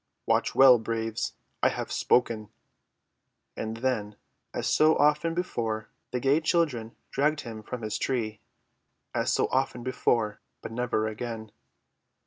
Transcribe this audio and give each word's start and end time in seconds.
"Watch 0.25 0.55
well, 0.55 0.79
braves. 0.79 1.33
I 1.61 1.69
have 1.69 1.91
spoken." 1.91 2.49
And 3.55 3.77
then, 3.77 4.15
as 4.51 4.65
so 4.65 4.95
often 4.97 5.35
before, 5.35 5.89
the 6.09 6.19
gay 6.19 6.39
children 6.41 6.95
dragged 7.11 7.41
him 7.41 7.61
from 7.61 7.83
his 7.83 7.99
tree. 7.99 8.39
As 9.13 9.31
so 9.31 9.47
often 9.51 9.83
before, 9.83 10.41
but 10.63 10.71
never 10.71 11.05
again. 11.07 11.51